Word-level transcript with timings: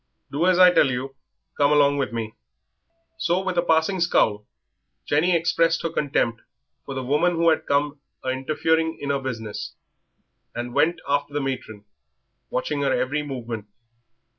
"Do 0.31 0.47
as 0.47 0.57
I 0.57 0.71
tell 0.71 0.89
you. 0.89 1.15
Come 1.55 1.71
along 1.71 1.97
with 1.99 2.11
me." 2.11 2.33
So 3.19 3.39
with 3.43 3.55
a 3.55 3.61
passing 3.61 3.99
scowl 3.99 4.47
Jenny 5.05 5.35
expressed 5.35 5.83
her 5.83 5.91
contempt 5.91 6.41
for 6.87 6.95
the 6.95 7.03
woman 7.03 7.33
who 7.35 7.49
had 7.49 7.67
come 7.67 8.01
"a 8.25 8.29
interfering 8.29 8.97
in 8.99 9.11
'er 9.11 9.19
business," 9.19 9.75
and 10.55 10.73
went 10.73 11.01
after 11.07 11.35
the 11.35 11.39
matron, 11.41 11.85
watching 12.49 12.81
her 12.81 12.91
every 12.91 13.21
movement. 13.21 13.67